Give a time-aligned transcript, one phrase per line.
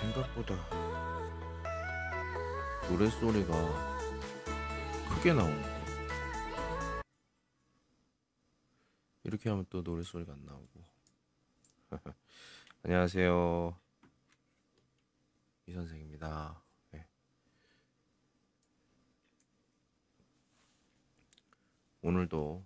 [0.00, 0.54] 생각보다
[2.88, 3.52] 노랫소리가
[5.10, 5.78] 크게 나오는데
[9.24, 10.84] 이렇게 하면 또 노랫소리가 안 나오고.
[12.82, 13.78] 안녕하세요.
[15.66, 16.62] 이 선생입니다.
[16.92, 17.06] 네.
[22.00, 22.64] 오늘도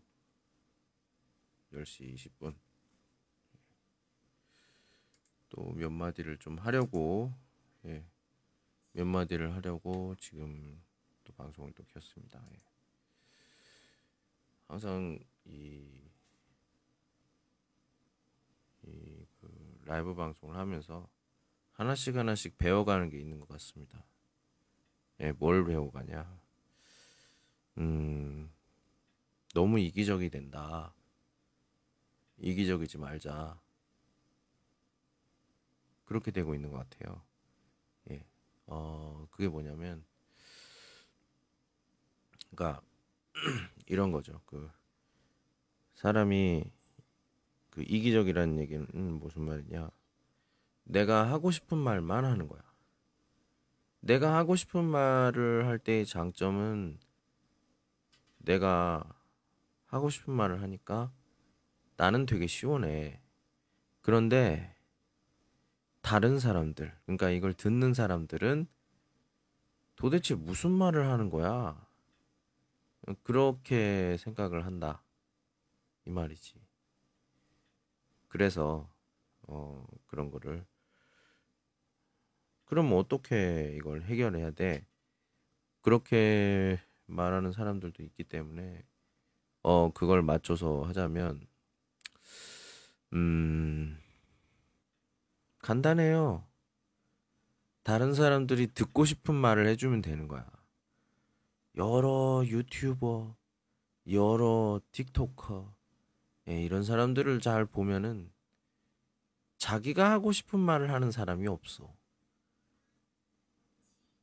[1.72, 2.54] 10시 20분
[5.52, 7.32] 또 몇 마디를 좀 하려고
[7.84, 8.04] 예,
[8.92, 10.80] 몇 마디를 하려고 지금
[11.24, 12.42] 또 방송을 또 켰습니다.
[12.52, 12.58] 예.
[14.66, 15.86] 항상 이,
[18.86, 21.08] 이 그 라이브 방송을 하면서
[21.72, 24.04] 하나씩 하나씩 배워가는 게 있는 것 같습니다.
[25.20, 26.40] 예, 뭘 배워가냐?
[27.78, 28.50] 음,
[29.54, 30.94] 너무 이기적이 된다.
[32.38, 33.60] 이기적이지 말자.
[36.12, 37.22] 그렇게 되고 있는 것 같아요.
[38.10, 38.22] 예.
[38.66, 40.04] 어, 그게 뭐냐면,
[42.50, 42.82] 그러니까,
[43.88, 44.42] 이런 거죠.
[44.44, 44.70] 그,
[45.94, 46.70] 사람이,
[47.70, 48.86] 그, 이기적이라는 얘기는
[49.18, 49.90] 무슨 말이냐.
[50.84, 52.60] 내가 하고 싶은 말만 하는 거야.
[54.00, 56.98] 내가 하고 싶은 말을 할 때의 장점은
[58.36, 59.02] 내가
[59.86, 61.10] 하고 싶은 말을 하니까
[61.96, 63.22] 나는 되게 시원해.
[64.02, 64.76] 그런데
[66.02, 68.66] 다른 사람들, 그러니까 이걸 듣는 사람들은
[69.96, 71.86] 도대체 무슨 말을 하는 거야?
[73.22, 75.02] 그렇게 생각을 한다.
[76.04, 76.54] 이 말이지.
[78.28, 78.90] 그래서,
[79.42, 80.64] 어, 그런 거를.
[82.64, 84.86] 그럼 어떻게 이걸 해결해야 돼?
[85.82, 88.84] 그렇게 말하는 사람들도 있기 때문에,
[89.62, 91.46] 어, 그걸 맞춰서 하자면,
[93.12, 94.00] 음,
[95.62, 96.44] 간단해요.
[97.82, 100.46] 다른 사람들이 듣고 싶은 말을 해주면 되는 거야.
[101.76, 103.34] 여러 유튜버,
[104.10, 105.72] 여러 틱토커,
[106.48, 108.30] 예, 이런 사람들을 잘 보면은
[109.56, 111.94] 자기가 하고 싶은 말을 하는 사람이 없어.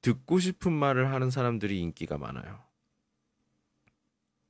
[0.01, 2.63] 듣고 싶은 말을 하는 사람들이 인기가 많아요.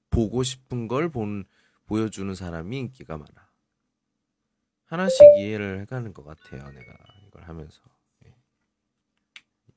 [0.10, 1.46] 보고 싶은 걸 본,
[1.86, 3.49] 보여주는 사람이 인기가 많아.
[4.90, 6.68] 하나씩 이해를 해가는 것 같아요.
[6.72, 7.80] 내가 이걸 하면서
[8.26, 8.34] 예.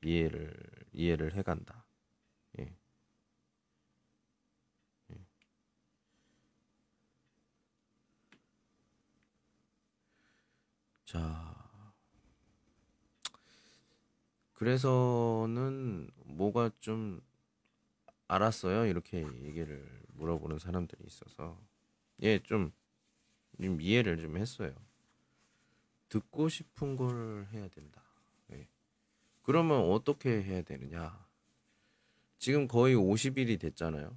[0.03, 0.55] 이해를
[0.93, 1.85] 이해를 해간다.
[2.59, 2.75] 예.
[5.11, 5.17] 예.
[11.05, 11.55] 자,
[14.55, 17.21] 그래서는 뭐가 좀
[18.29, 18.87] 알았어요.
[18.87, 21.61] 이렇게 얘기를 물어보는 사람들이 있어서
[22.23, 22.73] 예, 좀,
[23.61, 24.75] 좀 이해를 좀 했어요.
[26.13, 28.03] 듣고 싶은 걸 해야 된다.
[28.49, 28.69] 네.
[29.41, 31.27] 그러면 어떻게 해야 되느냐?
[32.39, 34.15] 지금 거의 50일이 됐잖아요.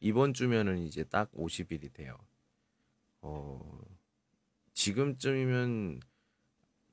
[0.00, 2.18] 이번 주면은 이제 딱 50일이 돼요.
[3.22, 3.80] 어,
[4.74, 6.00] 지금쯤이면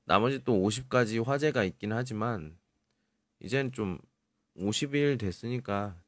[0.06, 2.58] 나머지 또 50가지 화제가 있긴 하지만
[3.42, 4.00] 이젠 좀
[4.56, 6.02] 50일 됐으니까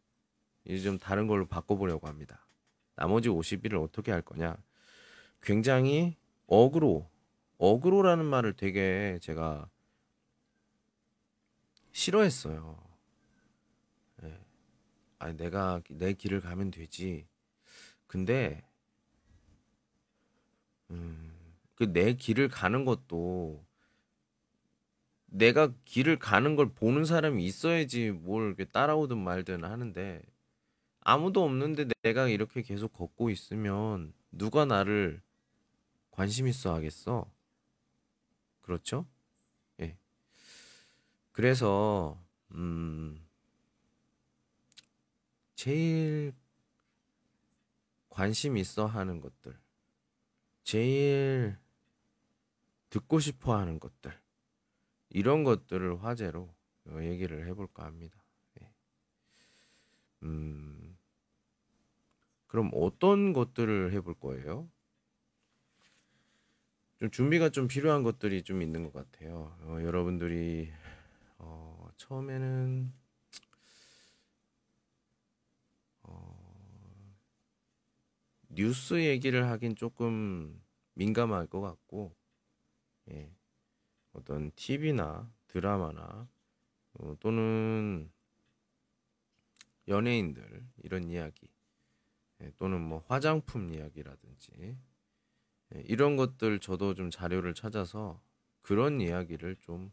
[0.63, 2.48] 이제 좀 다른 걸로 바꿔보려고 합니다.
[2.95, 4.56] 나머지 50일을 어떻게 할 거냐?
[5.42, 6.15] 굉장히
[6.45, 7.09] 어그로,
[7.57, 9.69] 어그로라는 말을 되게 제가
[11.92, 12.77] 싫어했어요.
[14.24, 14.39] 예.
[15.19, 17.27] 아니, 내가 내 길을 가면 되지.
[18.07, 18.63] 근데,
[20.92, 21.33] 음,
[21.75, 23.63] 그 내 길을 가는 것도
[25.25, 30.21] 내가 길을 가는 걸 보는 사람이 있어야지 뭘 따라오든 말든 하는데
[31.01, 35.21] 아무도 없는데 내가 이렇게 계속 걷고 있으면 누가 나를
[36.12, 37.31] 관심 있어 하겠어?
[38.68, 39.08] 그렇죠?
[39.80, 39.98] 예.
[41.31, 42.22] 그래서
[42.52, 43.25] 음
[45.56, 46.34] 제일
[48.10, 49.58] 관심 있어 하는 것들
[50.64, 51.58] 제일
[52.90, 54.14] 듣고 싶어 하는 것들
[55.12, 56.54] 이런 것들을 화제로
[57.00, 58.22] 얘기를 해볼까 합니다.
[58.62, 58.69] 예.
[60.24, 60.98] 음,
[62.48, 64.69] 그럼 어떤 것들을 해볼 거예요?
[66.99, 69.55] 좀 준비가 좀 필요한 것들이 좀 있는 것 같아요.
[69.61, 70.71] 어, 여러분들이
[71.38, 72.91] 어, 처음에는
[76.03, 77.15] 어,
[78.49, 80.59] 뉴스 얘기를 하긴 조금
[80.95, 82.15] 민감할 것 같고,
[83.11, 83.31] 예.
[84.13, 86.27] 어떤 TV나 드라마나
[86.94, 88.11] 어, 또는
[89.88, 91.47] 연예인들 이런 이야기
[92.41, 94.77] 예, 또는 뭐 화장품 이야기라든지 예,
[95.86, 98.22] 이런 것들 저도 좀 자료를 찾아서
[98.62, 99.92] 그런 이야기를 좀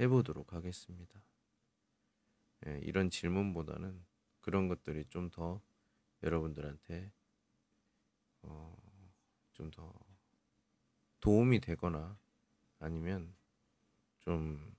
[0.00, 1.20] 해보도록 하겠습니다.
[2.66, 4.04] 예, 이런 질문보다는
[4.40, 5.60] 그런 것들이 좀 더
[6.22, 7.12] 여러분들한테
[8.42, 8.76] 어,
[9.52, 9.92] 좀 더
[11.20, 12.18] 도움이 되거나
[12.78, 13.34] 아니면
[14.18, 14.74] 좀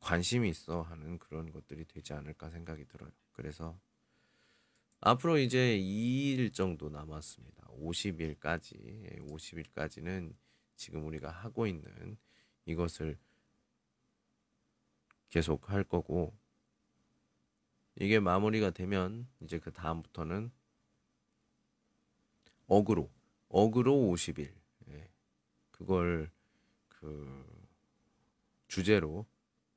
[0.00, 3.10] 관심이 있어 하는 그런 것들이 되지 않을까 생각이 들어요.
[3.32, 3.78] 그래서
[5.04, 7.66] 앞으로 이제 2일 정도 남았습니다.
[7.80, 9.20] 50일까지.
[9.28, 10.32] 50일까지는
[10.76, 12.16] 지금 우리가 하고 있는
[12.66, 13.18] 이것을
[15.28, 16.36] 계속 할 거고
[17.96, 20.52] 이게 마무리가 되면 이제 그 다음부터는
[22.68, 23.10] 어그로
[23.48, 24.54] 어그로 50일
[24.88, 25.10] 예.
[25.72, 26.30] 그걸
[26.88, 27.44] 그
[28.68, 29.26] 주제로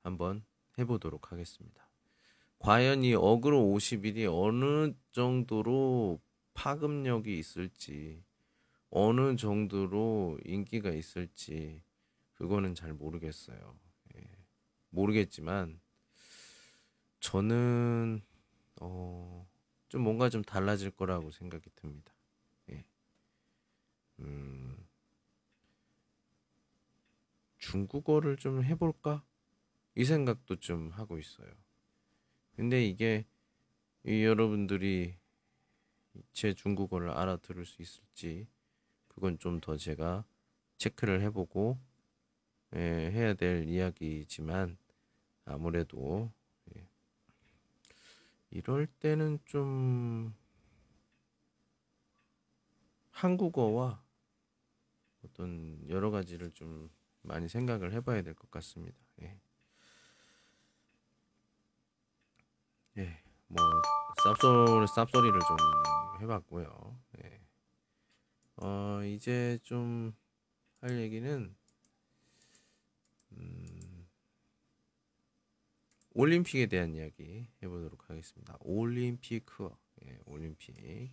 [0.03, 0.45] 한번
[0.77, 1.84] 해보도록 하겠습니다.
[2.59, 6.21] 과연 이 어그로 50일이 어느 정도로
[6.53, 8.23] 파급력이 있을지
[8.89, 11.81] 어느 정도로 인기가 있을지
[12.33, 13.77] 그거는 잘 모르겠어요.
[14.15, 14.21] 예.
[14.89, 15.79] 모르겠지만
[17.19, 18.21] 저는
[18.81, 19.47] 어,
[19.89, 22.13] 좀 뭔가 좀 달라질 거라고 생각이 듭니다.
[22.69, 22.85] 예.
[24.19, 24.87] 음,
[27.57, 29.23] 중국어를 좀 해볼까?
[29.95, 31.49] 이 생각도 좀 하고 있어요.
[32.55, 33.25] 근데 이게
[34.05, 35.15] 이 여러분들이
[36.33, 38.47] 제 중국어를 알아들을 수 있을지
[39.09, 40.25] 그건 좀 더 제가
[40.77, 41.79] 체크를 해보고
[42.75, 44.77] 예, 해야 될 이야기지만
[45.45, 46.31] 아무래도
[46.75, 46.87] 예,
[48.49, 50.33] 이럴 때는 좀
[53.11, 53.99] 한국어와
[55.23, 56.89] 어떤 여러 가지를 좀
[57.21, 58.97] 많이 생각을 해봐야 될 것 같습니다.
[59.21, 59.37] 예.
[62.97, 63.63] 예, 뭐
[64.25, 66.99] 쌉소리 쌉소리를 좀 해봤고요.
[67.23, 67.41] 예.
[68.57, 70.13] 어 이제 좀
[70.85, 71.55] 할 얘기는
[73.31, 74.07] 음,
[76.13, 78.55] 올림픽에 대한 이야기 해보도록 하겠습니다.
[78.59, 79.47] 올림픽,
[80.05, 81.11] 예, 올림픽,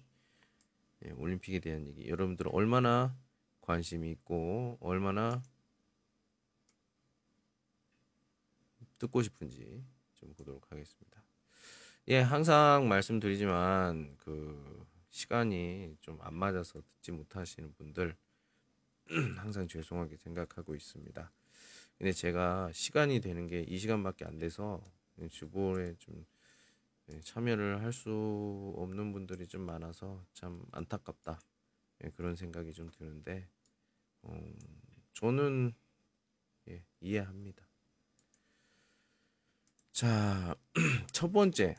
[1.06, 2.06] 예, 올림픽에 대한 얘기.
[2.06, 3.16] 여러분들 얼마나
[3.62, 5.42] 관심이 있고 얼마나
[8.98, 9.82] 듣고 싶은지
[10.16, 11.21] 좀 보도록 하겠습니다.
[12.08, 18.16] 예, 항상 말씀드리지만 그 시간이 좀 안 맞아서 듣지 못하시는 분들
[19.38, 21.32] 항상 죄송하게 생각하고 있습니다.
[21.98, 24.82] 근데 제가 시간이 되는 게 이 시간밖에 안 돼서
[25.30, 26.26] 주보에 좀
[27.10, 31.40] 예, 참여를 할 수 없는 분들이 좀 많아서 참 안타깝다
[32.04, 33.48] 예, 그런 생각이 좀 드는데
[34.22, 34.40] 어,
[35.14, 35.74] 저는
[36.68, 37.66] 예, 이해합니다.
[39.92, 40.54] 자,
[41.12, 41.76] 첫 번째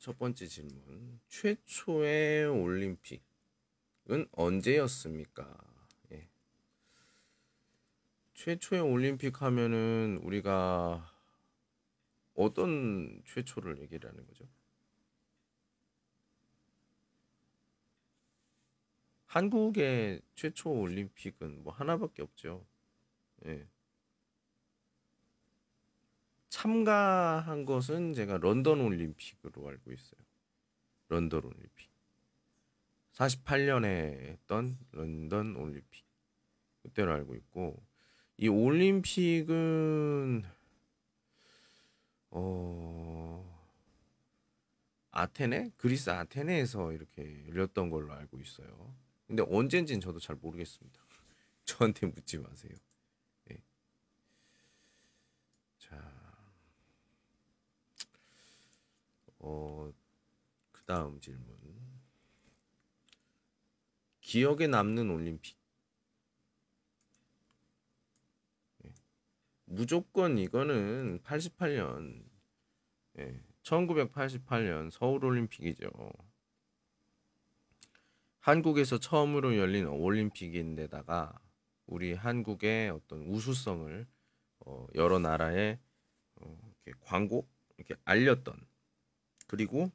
[0.00, 1.20] 첫 번째 질문.
[1.28, 3.20] 최초의 올림픽은
[4.32, 5.58] 언제였습니까?
[6.12, 6.26] 예.
[8.32, 11.06] 최초의 올림픽 하면은 우리가
[12.34, 14.48] 어떤 최초를 얘기를 하는 거죠?
[19.26, 22.66] 한국의 최초 올림픽은 뭐 하나밖에 없죠.
[23.44, 23.68] 예.
[26.50, 30.20] 참가한 것은 제가 런던 올림픽으로 알고 있어요.
[31.08, 31.88] 런던 올림픽.
[33.12, 36.04] 48년에 했던 런던 올림픽.
[36.82, 37.82] 그때로 알고 있고
[38.36, 40.44] 이 올림픽은
[42.30, 43.60] 어
[45.12, 45.72] 아테네?
[45.76, 48.94] 그리스 아테네에서 이렇게 열렸던 걸로 알고 있어요.
[49.26, 51.00] 근데 언젠지는 저도 잘 모르겠습니다.
[51.64, 52.72] 저한테 묻지 마세요.
[53.44, 53.62] 네.
[55.78, 56.20] 자,
[59.40, 59.92] 어,
[60.70, 61.46] 그 다음 질문.
[64.18, 65.56] 기억에 남는 올림픽.
[68.84, 68.92] 예.
[69.66, 72.24] 무조건 이거는 88년,
[73.20, 75.92] 예, 1988년 서울 올림픽이죠.
[78.40, 81.40] 한국에서 처음으로 열린 올림픽인데다가
[81.86, 84.08] 우리 한국의 어떤 우수성을
[84.66, 85.78] 어, 여러 나라에
[86.34, 86.58] 어,
[87.02, 88.66] 광고 이렇게 알렸던
[89.46, 89.92] 그리고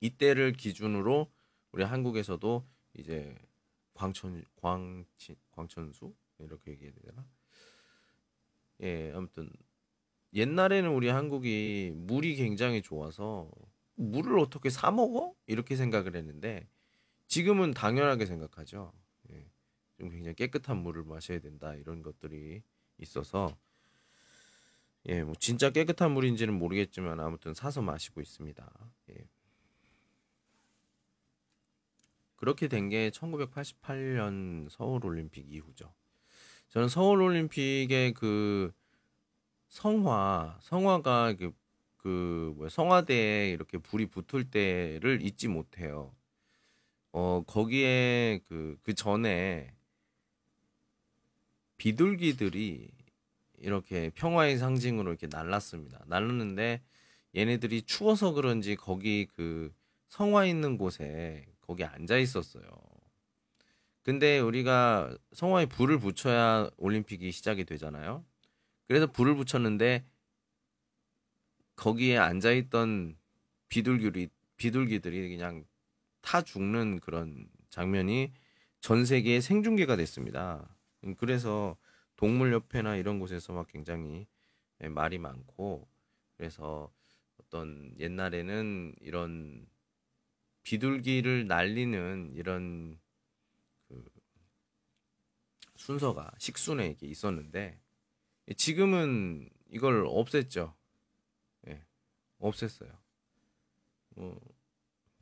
[0.00, 1.30] 이때를 기준으로
[1.72, 3.34] 우리 한국에서도 이제
[3.94, 7.26] 광천 광치 광천수 이렇게 얘기해야 되나?
[8.82, 9.50] 예, 아무튼
[10.34, 13.50] 옛날에는 우리 한국이 물이 굉장히 좋아서
[13.94, 15.34] 물을 어떻게 사 먹어?
[15.46, 16.68] 이렇게 생각을 했는데
[17.28, 18.92] 지금은 당연하게 생각하죠.
[19.30, 19.46] 예,
[19.98, 22.62] 좀 굉장히 깨끗한 물을 마셔야 된다 이런 것들이
[22.98, 23.56] 있어서
[25.06, 28.90] 예, 뭐 진짜 깨끗한 물인지는 모르겠지만 아무튼 사서 마시고 있습니다.
[29.10, 29.28] 예.
[32.44, 35.94] 그렇게 된 게 1988년 서울 올림픽 이후죠.
[36.68, 38.70] 저는 서울 올림픽의 그
[39.68, 41.54] 성화, 성화가 그,
[41.96, 46.14] 그 뭐야, 성화대에 이렇게 불이 붙을 때를 잊지 못해요.
[47.12, 49.74] 어, 거기에 그, 그 전에
[51.78, 52.90] 비둘기들이
[53.56, 56.04] 이렇게 평화의 상징으로 이렇게 날랐습니다.
[56.08, 56.82] 날랐는데
[57.34, 59.74] 얘네들이 추워서 그런지 거기 그
[60.08, 62.64] 성화 있는 곳에 거기 앉아 있었어요.
[64.02, 68.24] 근데 우리가 성화에 불을 붙여야 올림픽이 시작이 되잖아요.
[68.86, 70.04] 그래서 불을 붙였는데
[71.76, 73.16] 거기에 앉아 있던
[73.68, 75.64] 비둘기들이 비둘기들이 그냥
[76.20, 78.32] 타 죽는 그런 장면이
[78.80, 80.68] 전 세계에 생중계가 됐습니다.
[81.16, 81.76] 그래서
[82.16, 84.26] 동물협회나 이런 곳에서 막 굉장히
[84.82, 85.88] 예, 말이 많고
[86.36, 86.92] 그래서
[87.38, 89.66] 어떤 옛날에는 이런
[90.64, 92.98] 비둘기를 날리는 이런
[93.86, 94.04] 그
[95.76, 97.78] 순서가 식순에 이렇게 있었는데
[98.56, 100.74] 지금은 이걸 없앴죠.
[101.68, 101.84] 예,
[102.40, 102.96] 없앴어요.
[104.16, 104.40] 뭐,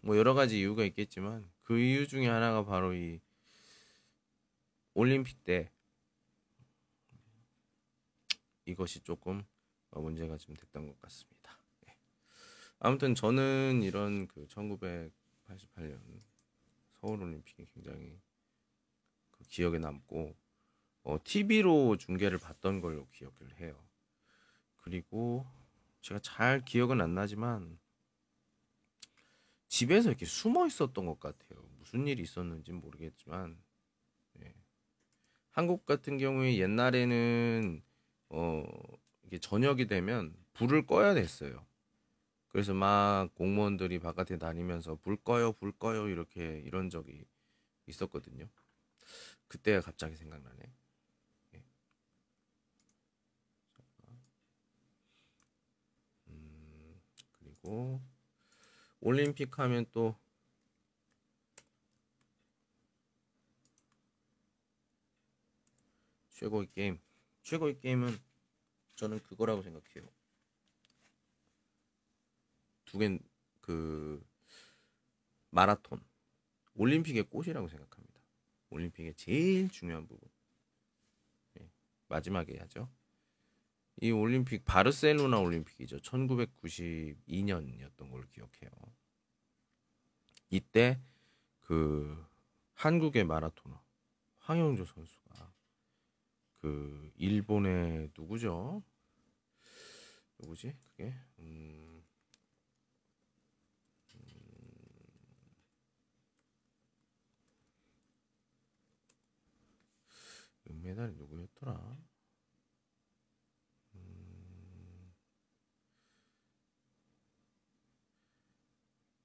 [0.00, 3.20] 뭐 여러 가지 이유가 있겠지만 그 이유 중에 하나가 바로 이
[4.94, 5.70] 올림픽 때
[8.64, 9.44] 이것이 조금
[9.90, 11.58] 문제가 좀 됐던 것 같습니다.
[11.88, 11.96] 예.
[12.78, 14.46] 아무튼 저는 이런 그
[15.56, 16.22] 1988년
[17.00, 18.18] 서울 올림픽이 굉장히
[19.30, 20.34] 그 기억에 남고
[21.04, 23.76] 어, TV로 중계를 봤던 걸로 기억을 해요.
[24.76, 25.46] 그리고
[26.00, 27.78] 제가 잘 기억은 안 나지만
[29.68, 31.62] 집에서 이렇게 숨어 있었던 것 같아요.
[31.78, 33.56] 무슨 일이 있었는지 모르겠지만
[34.42, 34.54] 예.
[35.50, 37.82] 한국 같은 경우에 옛날에는
[38.30, 38.64] 어
[39.22, 41.66] 이게 저녁이 되면 불을 꺼야 됐어요.
[42.52, 47.24] 그래서 막 공무원들이 바깥에 다니면서 불 꺼요, 불 꺼요 이렇게 이런 적이
[47.86, 48.48] 있었거든요.
[49.48, 50.72] 그때가 갑자기 생각나네.
[51.54, 51.64] 예.
[56.28, 57.00] 음,
[57.32, 58.02] 그리고
[59.00, 60.16] 올림픽 하면 또
[66.30, 66.98] 최고의 게임.
[67.42, 68.18] 최고의 게임은
[68.96, 70.08] 저는 그거라고 생각해요.
[72.92, 73.18] 두 개는
[73.60, 74.24] 그
[75.50, 76.00] 마라톤.
[76.74, 78.20] 올림픽의 꽃이라고 생각합니다.
[78.70, 80.26] 올림픽의 제일 중요한 부분.
[81.54, 81.68] 네,
[82.08, 82.88] 마지막에 하죠.
[84.00, 85.98] 이 올림픽 바르셀로나 올림픽이죠.
[85.98, 88.70] 1992년이었던 걸 기억해요.
[90.50, 91.00] 이때
[91.60, 92.26] 그
[92.74, 93.80] 한국의 마라토너
[94.38, 95.52] 황영조 선수가
[96.58, 98.82] 그 일본의 누구죠?
[100.38, 100.76] 누구지?
[100.84, 102.02] 그게 음,
[104.14, 104.20] 음,
[110.70, 111.96] 은메달이 누구였더라?
[113.94, 115.12] 음,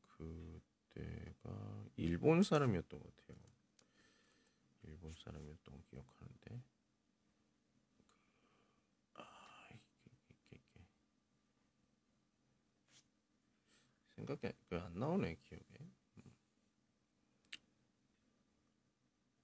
[0.07, 1.86] 그때가
[2.27, 3.38] 일본 사람이었던 것 같아요.
[4.84, 6.62] 일본 사람이었던 거 기억하는데.
[14.17, 15.63] 생각이 그안 나오네 기억에.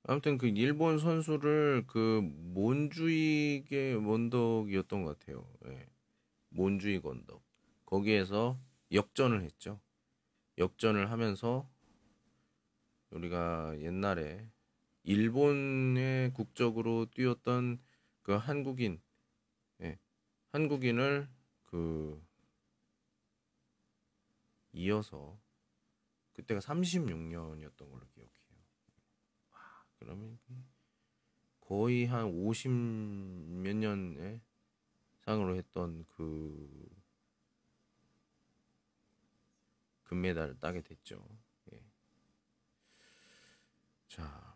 [0.03, 5.49] 아무튼 그 일본 선수를 그 몬주이게 원덕이었던 것 같아요.
[5.67, 5.87] 예.
[6.49, 7.41] 몬주이 건덕
[7.85, 8.59] 거기에서
[8.91, 9.79] 역전을 했죠.
[10.57, 11.72] 역전을 하면서
[13.13, 14.49] 우리가 옛날에
[15.03, 17.79] 일본의 국적으로 뛰었던
[18.21, 19.01] 그 한국인,
[19.81, 19.99] 예.
[20.51, 21.27] 한국인을
[21.65, 22.21] 그
[24.71, 25.39] 이어서
[26.33, 28.59] 그때가 36년이었던 걸로 기억해요.
[29.51, 30.39] 와, 그러면
[31.59, 34.41] 거의 한 50 몇 년에
[35.19, 36.89] 상으로 했던 그
[40.05, 41.25] 금메달을 따게 됐죠.
[44.13, 44.17] 예.
[44.17, 44.53] 자,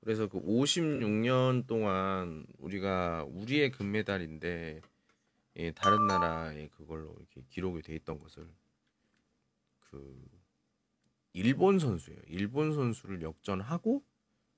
[0.00, 4.80] 그래서 그 56년 동안 우리가 우리의 금메달인데
[5.56, 8.48] 예, 다른 나라의 그걸로 이렇게 기록이 돼 있던 것을
[9.80, 10.26] 그
[11.32, 12.20] 일본 선수예요.
[12.26, 14.02] 일본 선수를 역전하고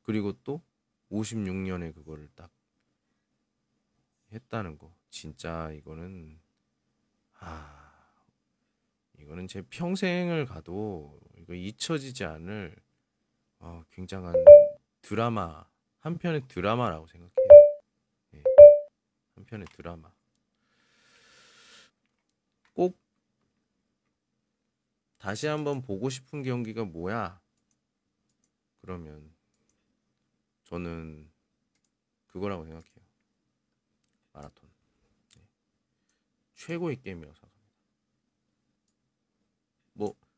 [0.02, 0.62] 그리고 또
[1.10, 2.50] 56년에 그거를 딱
[4.32, 4.94] 했다는 거.
[5.10, 6.40] 진짜 이거는
[7.40, 7.81] 아
[9.22, 12.74] 이거는 제 평생을 가도 이거 잊혀지지 않을
[13.60, 14.34] 어, 굉장한
[15.00, 15.64] 드라마
[16.00, 17.48] 한 편의 드라마라고 생각해요.
[18.34, 18.42] 예,
[19.36, 20.12] 한 편의 드라마.
[22.74, 22.98] 꼭
[25.18, 27.40] 다시 한번 보고 싶은 경기가 뭐야?
[28.80, 29.32] 그러면
[30.64, 31.30] 저는
[32.26, 33.06] 그거라고 생각해요.
[34.32, 34.68] 마라톤.
[35.36, 35.42] 네.
[36.54, 36.98] 최고의.
[37.14, 37.51] 뭐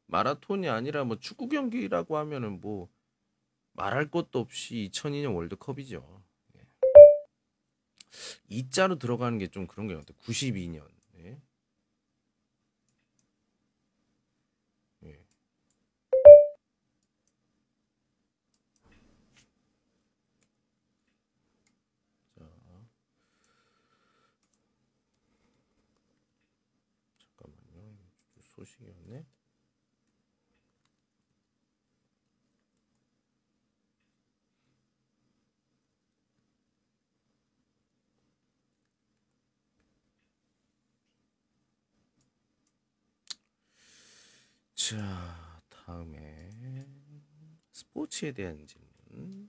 [0.06, 2.88] 마라톤이 아니라 뭐 축구 경기라고 하면은 뭐
[3.72, 6.22] 말할 것도 없이 2002년 월드컵이죠.
[6.56, 6.66] 예.
[8.48, 10.16] 이자로 들어가는 게 좀 그런 게 같아요.
[10.20, 10.86] 92년.
[11.18, 11.40] 예.
[15.04, 15.24] 예.
[22.36, 22.44] 자.
[27.18, 27.96] 잠깐만요.
[28.40, 29.24] 소식이었네.
[44.86, 46.50] 자, 다음에
[47.72, 49.48] 스포츠에 대한 질문.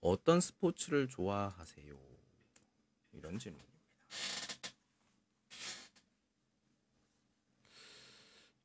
[0.00, 1.94] 어떤 스포츠를 좋아하세요?
[3.12, 3.78] 이런 질문입니다.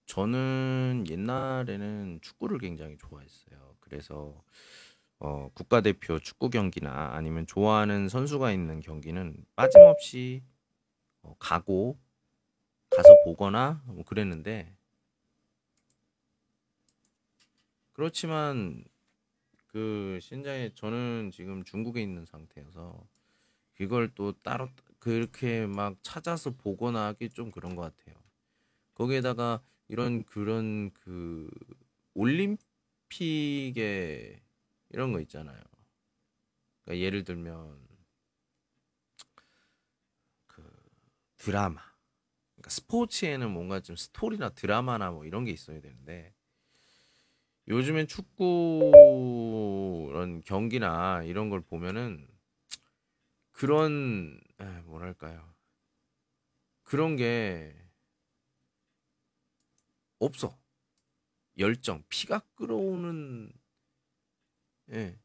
[0.07, 3.75] 저는 옛날에는 축구를 굉장히 좋아했어요.
[3.79, 4.43] 그래서
[5.19, 10.41] 어, 국가대표 축구 경기나 아니면 좋아하는 선수가 있는 경기는 빠짐없이
[11.21, 11.99] 어, 가고
[12.89, 14.75] 가서 보거나 뭐 그랬는데
[17.93, 18.84] 그렇지만
[19.67, 23.06] 그 신장에 저는 지금 중국에 있는 상태여서
[23.75, 28.15] 그걸 또 따로 그렇게 막 찾아서 보거나 하기 좀 그런 것 같아요.
[28.95, 31.49] 거기에다가 이런 그런 그
[32.13, 33.21] 올림픽에
[34.89, 35.60] 이런 거 있잖아요.
[36.84, 37.80] 그러니까 예를 들면
[40.47, 40.63] 그
[41.38, 41.82] 드라마
[42.59, 46.33] 그러니까 스포츠에는 뭔가 좀 스토리나 드라마나 뭐 이런 게 있어야 되는데
[47.69, 48.91] 요즘엔 축구
[50.09, 52.27] 이런 경기나 이런 걸 보면은
[53.51, 55.53] 그런 에, 뭐랄까요?
[56.83, 57.75] 그런 게
[60.19, 60.57] 없어.
[61.57, 63.53] 열정 피가 끓어오는
[64.91, 65.17] 예.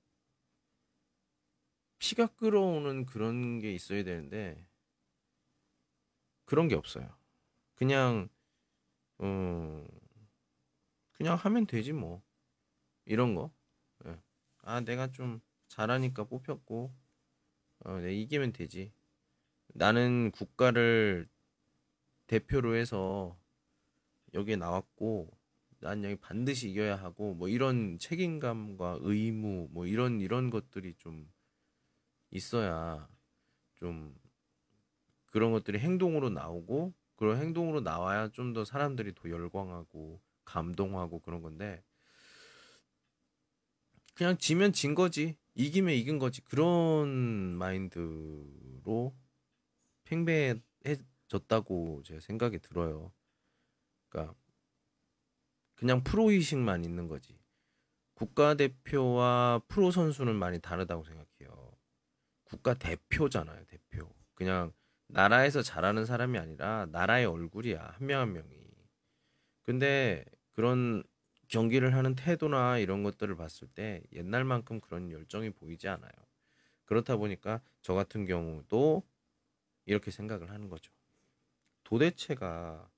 [1.98, 4.64] 피가 끓어오는 그런 게 있어야 되는데
[6.44, 7.23] 그런 게 없어요.
[7.74, 8.28] 그냥
[9.18, 9.86] 어
[11.12, 12.22] 그냥 하면 되지 뭐
[13.04, 13.52] 이런 거.
[14.06, 14.18] 예.
[14.62, 16.94] 아 내가 좀 잘하니까 뽑혔고
[17.80, 18.92] 어, 내 이기면 되지.
[19.68, 21.28] 나는 국가를
[22.26, 23.38] 대표로 해서
[24.32, 25.30] 여기에 나왔고
[25.80, 31.30] 난 여기 반드시 이겨야 하고 뭐 이런 책임감과 의무 뭐 이런 이런 것들이 좀
[32.30, 33.08] 있어야
[33.74, 34.14] 좀
[35.26, 41.82] 그런 것들이 행동으로 나오고 그런 행동으로 나와야 좀 더 사람들이 더 열광하고 감동하고 그런 건데
[44.14, 47.08] 그냥 지면 진 거지 이기면 이긴 거지 그런
[47.56, 49.14] 마인드로
[50.04, 53.12] 팽배해졌다고 제 생각이 들어요.
[54.08, 54.34] 그러니까
[55.74, 57.38] 그냥 프로 의식만 있는 거지.
[58.14, 61.76] 국가대표와 프로 선수는 많이 다르다고 생각해요.
[62.44, 64.14] 국가대표잖아요, 대표.
[64.34, 64.72] 그냥
[65.08, 68.64] 나라에서 잘하는 사람이 아니라 나라의 얼굴이야, 한 명 한 명이.
[69.62, 71.02] 근데 그런
[71.48, 76.12] 경기를 하는 태도나 이런 것들을 봤을 때 옛날만큼 그런 열정이 보이지 않아요.
[76.86, 79.02] 그렇다 보니까 저 같은 경우도
[79.86, 80.92] 이렇게 생각을 하는 거죠.
[81.84, 82.90] 도대체가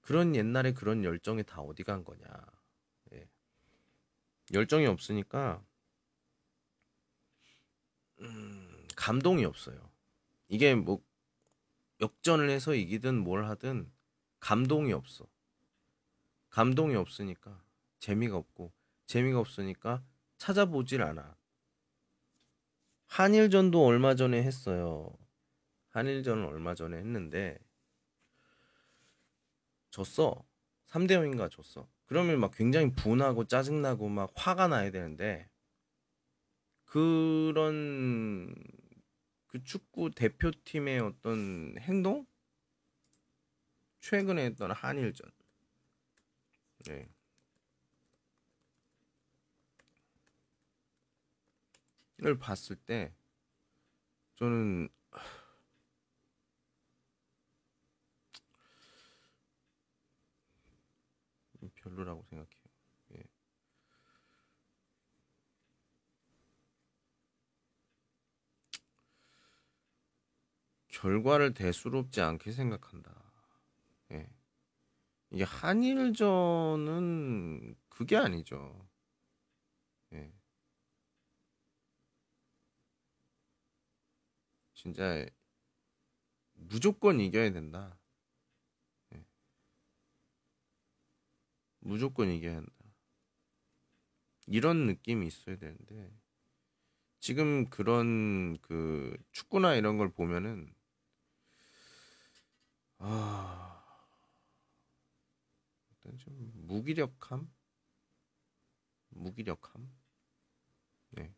[0.00, 2.26] 그런 옛날에 그런 열정이 다 어디 간 거냐.
[3.12, 3.28] 예.
[4.52, 5.62] 열정이 없으니까
[8.20, 9.87] 음, 감동이 없어요.
[10.48, 11.02] 이게 뭐
[12.00, 13.90] 역전을 해서 이기든 뭘 하든
[14.40, 15.26] 감동이 없어.
[16.50, 17.62] 감동이 없으니까
[17.98, 18.72] 재미가 없고
[19.06, 20.02] 재미가 없으니까
[20.38, 21.36] 찾아보질 않아.
[23.06, 25.12] 한일전도 얼마 전에 했어요.
[25.90, 27.58] 한일전을 얼마 전에 했는데
[29.90, 30.44] 졌어.
[30.86, 31.88] 3대 0인가 졌어.
[32.06, 35.50] 그러면 막 굉장히 분하고 짜증나고 막 화가 나야 되는데
[36.84, 38.54] 그런
[39.48, 42.26] 그 축구 대표팀의 어떤 행동?
[44.00, 45.30] 최근에 했던 한일전.
[46.86, 47.08] 네.
[52.24, 53.14] 을 봤을 때
[54.36, 54.88] 저는
[61.76, 62.57] 별로라고 생각해
[71.00, 73.14] 결과를 대수롭지 않게 생각한다.
[74.10, 74.28] 예.
[75.30, 76.16] 이게 한일전은
[77.88, 78.88] 그게 아니죠.
[80.12, 80.32] 예.
[84.74, 85.24] 진짜
[86.54, 87.96] 무조건 이겨야 된다.
[89.14, 89.24] 예.
[91.78, 92.72] 무조건 이겨야 한다.
[94.46, 96.10] 이런 느낌이 있어야 되는데
[97.20, 100.74] 지금 그런 그 축구나 이런 걸 보면은
[102.98, 103.82] 아.
[105.90, 107.48] 일단 좀 무기력함?
[109.10, 109.90] 무기력함?
[111.10, 111.32] 네.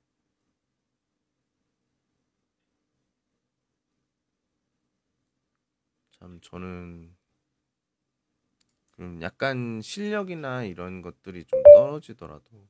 [6.11, 7.17] 참 저는
[8.93, 12.69] 그럼 약간 실력이나 이런 것들이 좀 떨어지더라도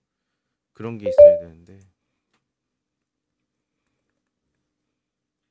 [0.72, 1.80] 그런 게 있어야 되는데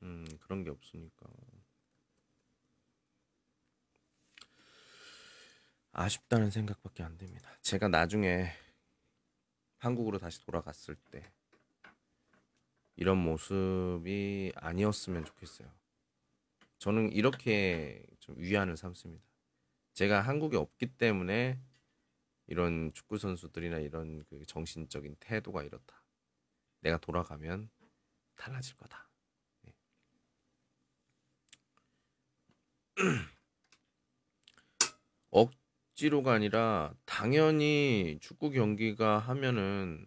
[0.02, 1.26] 음 그런 게 없으니까
[5.92, 7.50] 아쉽다는 생각밖에 안 듭니다.
[7.62, 8.52] 제가 나중에
[9.78, 11.32] 한국으로 다시 돌아갔을 때
[12.96, 15.70] 이런 모습이 아니었으면 좋겠어요.
[16.78, 19.24] 저는 이렇게 좀 위안을 삼습니다.
[19.94, 21.58] 제가 한국에 없기 때문에
[22.46, 26.04] 이런 축구 선수들이나 이런 그 정신적인 태도가 이렇다.
[26.80, 27.70] 내가 돌아가면
[28.36, 29.08] 달라질 거다.
[29.62, 29.74] 네.
[35.30, 35.59] 억지
[36.08, 40.06] 로가 아니라 당연히 축구 경기가 하면은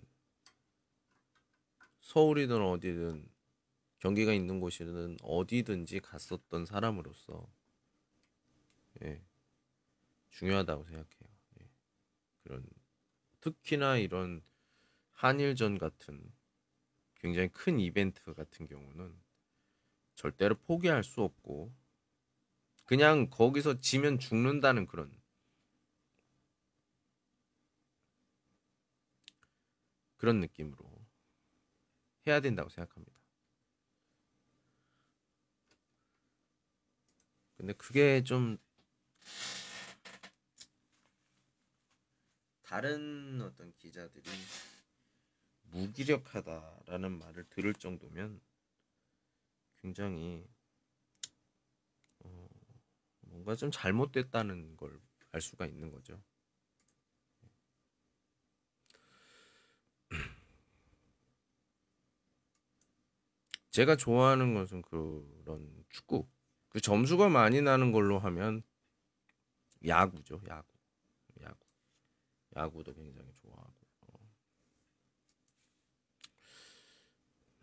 [2.02, 3.28] 서울이든 어디든
[4.00, 7.48] 경기가 있는 곳이든 어디든지 갔었던 사람으로서
[9.04, 9.24] 예,
[10.32, 11.30] 중요하다고 생각해요.
[11.62, 11.70] 예,
[12.44, 12.66] 그런
[13.40, 14.42] 특히나 이런
[15.12, 16.22] 한일전 같은
[17.16, 19.18] 굉장히 큰 이벤트 같은 경우는
[20.16, 21.74] 절대로 포기할 수 없고
[22.86, 25.23] 그냥 거기서 지면 죽는다는 그런
[30.24, 30.90] 그런 느낌으로
[32.26, 33.20] 해야 된다고 생각합니다.
[37.58, 38.58] 근데 그게 좀
[42.62, 44.24] 다른 어떤 기자들이
[45.64, 48.40] 무기력하다라는 말을 들을 정도면
[49.76, 50.48] 굉장히
[52.20, 52.48] 어,
[53.22, 55.02] 뭔가 좀 잘못됐다는 걸
[55.34, 56.22] 알 수가 있는 거죠.
[63.74, 66.28] 제가 좋아하는 것은 그런 축구.
[66.70, 68.62] 그 점수가 많이 나는 걸로 하면
[69.86, 70.68] 야구죠, 야구.
[71.42, 71.58] 야구.
[72.56, 73.74] 야구도 굉장히 좋아하고.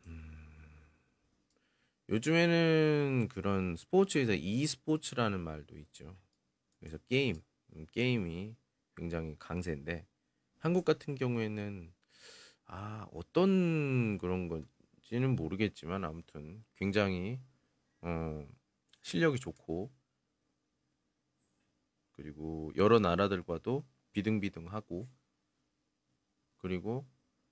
[0.07, 0.91] 음,
[2.09, 6.17] 요즘에는 그런 스포츠에서 e스포츠라는 말도 있죠.
[6.81, 7.41] 그래서 게임,
[7.77, 8.57] 음, 게임이
[8.97, 10.05] 굉장히 강세인데
[10.59, 11.93] 한국 같은 경우에는
[12.65, 14.67] 아 어떤 그런 건
[15.11, 17.41] 지는 모르겠지만 아무튼 굉장히
[18.01, 18.47] 어,
[19.03, 19.93] 실력이 좋고
[22.13, 25.11] 그리고 여러 나라들과도 비등비등하고
[26.59, 27.09] 그리고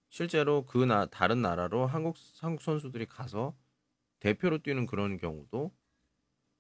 [0.09, 3.59] 실제로 그 나, 다른 나라로 한국 한국 선수들이 가서
[4.21, 5.77] 대표로 뛰는 그런 경우도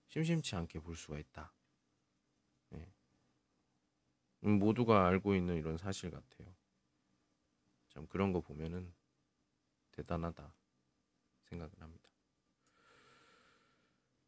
[0.09, 1.55] 심심치 않게 볼 수가 있다.
[2.71, 2.93] 네.
[4.41, 6.53] 모두가 알고 있는 이런 사실 같아요.
[7.91, 8.93] 참 그런 거 보면은
[9.93, 10.53] 대단하다
[11.49, 12.09] 생각을 합니다.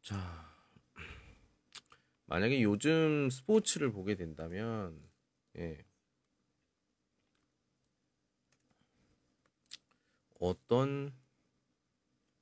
[0.01, 0.51] 자,
[2.25, 5.09] 만약에 요즘 스포츠를 보게 된다면,
[5.57, 5.85] 예,
[10.39, 11.13] 어떤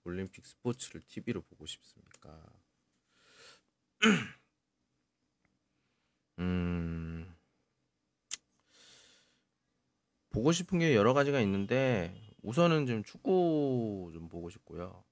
[0.06, 2.42] 올림픽 스포츠를 TV로 보고 싶습니까?
[6.40, 7.36] 음,
[10.30, 15.04] 보고 싶은 게 여러 가지가 있는데 우선은 좀 축구 좀 보고 싶고요.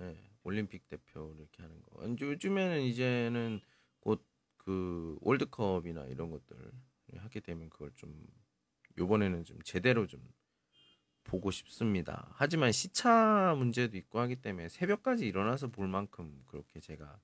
[0.00, 2.02] 예, 올림픽 대표 이렇게 하는 거.
[2.20, 3.60] 요즘에는 이제는
[4.00, 4.28] 곧
[4.68, 6.54] 그 월드컵이나 이런 것들
[7.16, 8.22] 하게 되면 그걸 좀
[8.98, 10.20] 요번에는 좀 제대로 좀
[11.24, 12.30] 보고 싶습니다.
[12.34, 17.18] 하지만 시차 문제도 있고 하기 때문에 새벽까지 일어나서 볼 만큼 그렇게 제가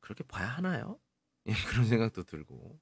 [0.00, 0.98] 그렇게 봐야 하나요?
[1.48, 2.80] 예, 그런 생각도 들고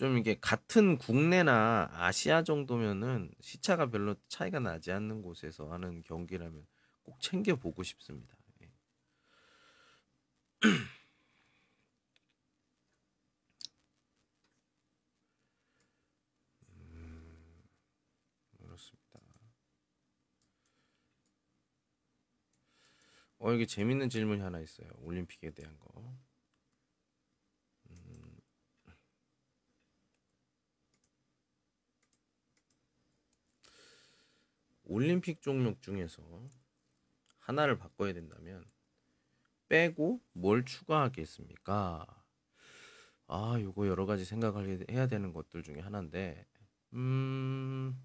[0.00, 6.66] 좀 이게 같은 국내나 아시아 정도면은 시차가 별로 차이가 나지 않는 곳에서 하는 경기라면
[7.02, 8.34] 꼭 챙겨 보고 싶습니다.
[8.62, 8.70] 예.
[16.68, 17.62] 음,
[18.58, 19.20] 그렇습니다.
[23.38, 24.88] 어, 이게 재밌는 질문이 하나 있어요.
[25.02, 26.14] 올림픽에 대한 거.
[34.90, 36.20] 올림픽 종목 중에서
[37.38, 38.68] 하나를 바꿔야 된다면
[39.68, 42.04] 빼고 뭘 추가하겠습니까?
[43.28, 46.44] 아, 요거 여러 가지 생각을 해야 되는 것들 중에 하나인데,
[46.94, 48.04] 음,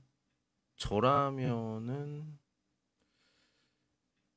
[0.75, 2.37] 저라면은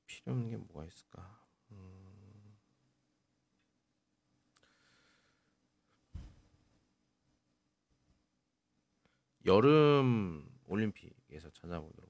[0.07, 1.47] 필요 없는 게 뭐가 있을까?
[1.73, 2.57] 음,
[9.45, 12.08] 여름 올림픽에서 찾아보도록.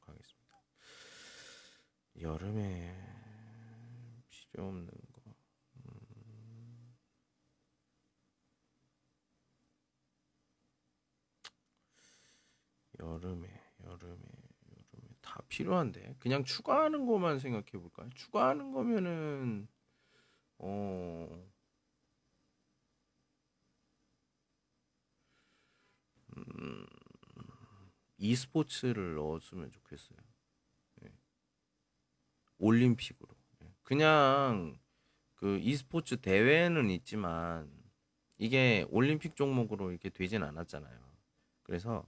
[2.20, 2.94] 여름에
[4.28, 5.22] 필요 없는 거.
[5.76, 6.96] 음,
[12.98, 13.48] 여름에
[13.84, 14.22] 여름에
[14.72, 18.10] 여름에 다 필요한데 그냥 추가하는 것만 생각해 볼까요?
[18.14, 19.68] 추가하는 거면은
[20.58, 21.48] 어
[26.36, 26.86] 음,
[28.18, 30.27] e스포츠를 넣었으면 좋겠어요.
[32.60, 32.64] 예.
[32.64, 33.28] 올림픽으로.
[33.62, 33.66] 예.
[33.82, 34.78] 그냥
[35.34, 37.70] 그 e스포츠 대회는 있지만
[38.38, 40.98] 이게 올림픽 종목으로 이렇게 되진 않았잖아요.
[41.62, 42.06] 그래서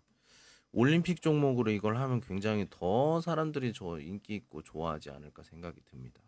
[0.73, 6.23] 올림픽 종목으로 이걸 하면 굉장히 더 사람들이 저 인기 있고 좋아하지 않을까 생각이 듭니다.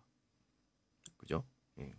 [1.17, 1.45] 그죠?
[1.79, 1.95] 예.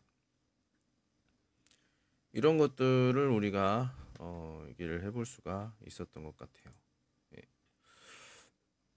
[2.33, 6.73] 이런 것들을 우리가 어, 얘기를 해볼 수가 있었던 것 같아요.
[7.37, 7.41] 예.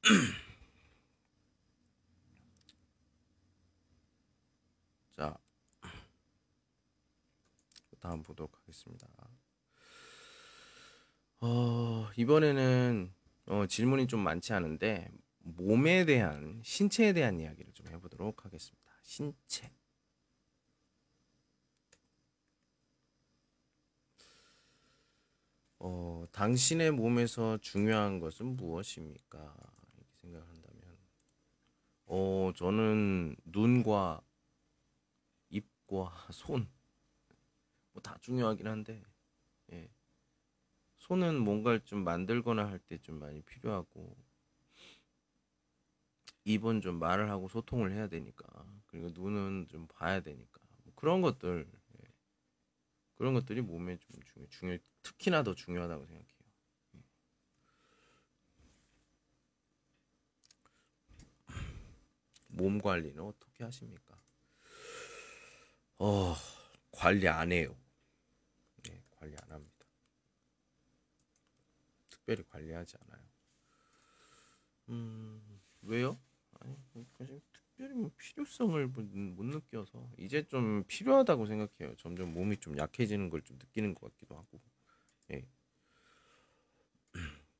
[5.17, 5.39] 자,
[8.07, 9.09] 다음 보도록 하겠습니다.
[11.40, 13.12] 어, 이번에는
[13.47, 18.92] 어, 질문이 좀 많지 않은데 몸에 대한 신체에 대한 이야기를 좀 해보도록 하겠습니다.
[19.03, 19.73] 신체.
[25.81, 29.53] 어, 당신의 몸에서 중요한 것은 무엇입니까?
[29.97, 30.97] 이렇게 생각한다면,
[32.05, 34.21] 어, 저는 눈과
[35.49, 36.69] 입과 손,
[37.97, 39.03] 뭐 다 중요하긴 한데,
[39.73, 39.89] 예.
[40.99, 44.15] 손은 뭔가를 좀 만들거나 할 때 좀 많이 필요하고,
[46.45, 48.47] 입은 좀 말을 하고 소통을 해야 되니까,
[48.87, 51.67] 그리고 눈은 좀 봐야 되니까, 뭐 그런 것들,
[52.01, 52.07] 예.
[53.17, 56.27] 그런 것들이 몸에 좀 중요, 중요, 특히나 더 중요하다고 생각해요.
[62.49, 64.17] 몸 관리는 어떻게 하십니까?
[65.99, 66.35] 어,
[66.93, 67.77] 관리 안 해요.
[68.85, 69.87] 네, 관리 안 합니다.
[72.27, 73.23] 특별히 관리하지 않아요.
[74.89, 76.19] 음, 왜요?
[76.61, 76.77] 아니,
[77.15, 81.95] 그냥 특별히 뭐 필요성을 못, 못 느껴서 이제 좀 필요하다고 생각해요.
[81.97, 84.61] 점점 몸이 좀 약해지는 걸 좀 느끼는 것 같기도 하고.
[85.33, 85.47] 예.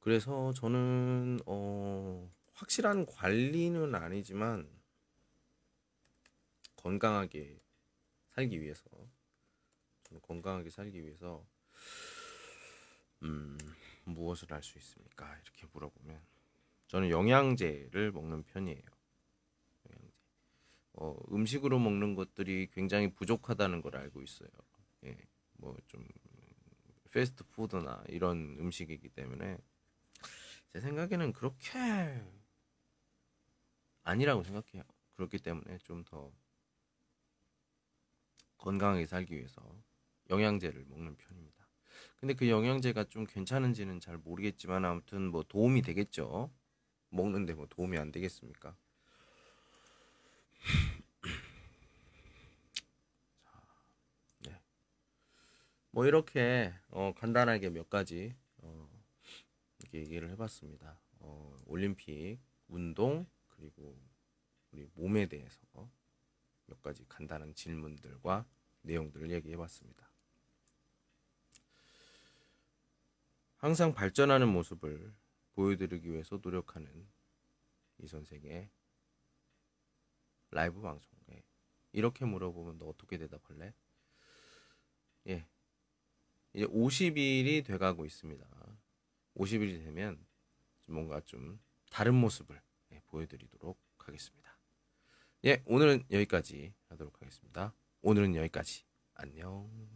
[0.00, 4.68] 그래서 저는 어, 확실한 관리는 아니지만
[6.76, 7.60] 건강하게
[8.28, 8.84] 살기 위해서
[10.04, 11.46] 저는 건강하게 살기 위해서
[13.22, 13.58] 음,
[14.04, 15.26] 무엇을 할 수 있습니까?
[15.42, 16.20] 이렇게 물어보면
[16.88, 18.82] 저는 영양제를 먹는 편이에요.
[19.90, 20.12] 영양제.
[20.94, 24.50] 어, 음식으로 먹는 것들이 굉장히 부족하다는 걸 알고 있어요.
[25.04, 25.16] 예,
[25.54, 26.06] 뭐 좀
[27.12, 29.58] 패스트푸드나 이런 음식이기 때문에
[30.72, 32.22] 제 생각에는 그렇게
[34.04, 34.82] 아니라고 생각해요.
[35.16, 36.32] 그렇기 때문에 좀 더
[38.58, 39.62] 건강하게 살기 위해서
[40.30, 41.55] 영양제를 먹는 편입니다.
[42.16, 46.50] 근데 그 영양제가 좀 괜찮은지는 잘 모르겠지만 아무튼 뭐 도움이 되겠죠.
[47.10, 48.76] 먹는데 뭐 도움이 안 되겠습니까?
[54.40, 54.60] 네.
[55.90, 58.88] 뭐 이렇게 어, 간단하게 몇 가지 어,
[59.80, 60.98] 이렇게 얘기를 해봤습니다.
[61.20, 63.94] 어, 올림픽, 운동 그리고
[64.72, 65.60] 우리 몸에 대해서
[66.66, 68.46] 몇 가지 간단한 질문들과
[68.82, 70.15] 내용들을 얘기해봤습니다.
[73.56, 75.14] 항상 발전하는 모습을
[75.54, 77.08] 보여드리기 위해서 노력하는
[77.98, 78.70] 이 선생의
[80.50, 81.44] 라이브 방송에
[81.92, 83.74] 이렇게 물어보면 너 어떻게 대답할래?
[85.28, 85.46] 예.
[86.52, 88.46] 이제 50일이 돼가고 있습니다.
[89.34, 90.24] 50일이 되면
[90.86, 91.58] 뭔가 좀
[91.90, 92.60] 다른 모습을
[92.92, 94.58] 예, 보여드리도록 하겠습니다.
[95.44, 97.74] 예, 오늘은 여기까지 하도록 하겠습니다.
[98.02, 98.84] 오늘은 여기까지.
[99.14, 99.95] 안녕.